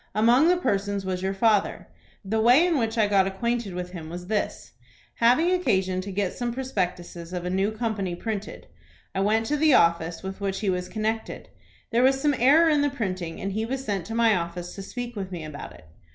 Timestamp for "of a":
7.33-7.51